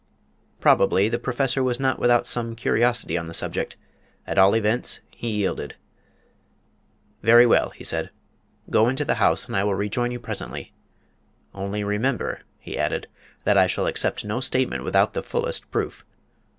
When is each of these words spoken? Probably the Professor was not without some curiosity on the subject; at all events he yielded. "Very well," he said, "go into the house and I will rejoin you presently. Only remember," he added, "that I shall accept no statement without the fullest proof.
Probably 0.59 1.09
the 1.09 1.19
Professor 1.19 1.61
was 1.63 1.79
not 1.79 1.99
without 1.99 2.25
some 2.25 2.55
curiosity 2.55 3.19
on 3.19 3.27
the 3.27 3.35
subject; 3.35 3.77
at 4.25 4.39
all 4.39 4.55
events 4.55 4.99
he 5.11 5.29
yielded. 5.29 5.75
"Very 7.21 7.45
well," 7.45 7.69
he 7.69 7.83
said, 7.83 8.09
"go 8.71 8.89
into 8.89 9.05
the 9.05 9.13
house 9.21 9.45
and 9.45 9.55
I 9.55 9.63
will 9.63 9.75
rejoin 9.75 10.09
you 10.09 10.19
presently. 10.19 10.73
Only 11.53 11.83
remember," 11.83 12.41
he 12.57 12.79
added, 12.79 13.05
"that 13.43 13.59
I 13.59 13.67
shall 13.67 13.85
accept 13.85 14.25
no 14.25 14.39
statement 14.39 14.83
without 14.83 15.13
the 15.13 15.21
fullest 15.21 15.69
proof. 15.69 16.03